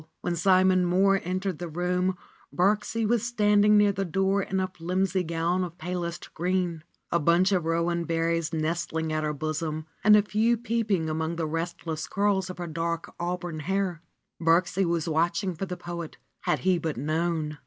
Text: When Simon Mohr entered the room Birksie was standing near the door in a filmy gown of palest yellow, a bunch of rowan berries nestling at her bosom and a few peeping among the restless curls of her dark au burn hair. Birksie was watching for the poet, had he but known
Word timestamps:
When 0.21 0.35
Simon 0.35 0.83
Mohr 0.83 1.21
entered 1.23 1.59
the 1.59 1.67
room 1.69 2.17
Birksie 2.51 3.07
was 3.07 3.21
standing 3.23 3.77
near 3.77 3.91
the 3.91 4.03
door 4.03 4.41
in 4.41 4.59
a 4.59 4.67
filmy 4.67 5.23
gown 5.23 5.63
of 5.63 5.77
palest 5.77 6.27
yellow, 6.39 6.79
a 7.11 7.19
bunch 7.19 7.51
of 7.51 7.65
rowan 7.65 8.05
berries 8.05 8.51
nestling 8.51 9.13
at 9.13 9.23
her 9.23 9.31
bosom 9.31 9.85
and 10.03 10.15
a 10.15 10.23
few 10.23 10.57
peeping 10.57 11.07
among 11.07 11.35
the 11.35 11.45
restless 11.45 12.07
curls 12.07 12.49
of 12.49 12.57
her 12.57 12.65
dark 12.65 13.13
au 13.19 13.37
burn 13.37 13.59
hair. 13.59 14.01
Birksie 14.41 14.85
was 14.85 15.07
watching 15.07 15.53
for 15.53 15.67
the 15.67 15.77
poet, 15.77 16.17
had 16.47 16.61
he 16.61 16.79
but 16.79 16.97
known 16.97 17.59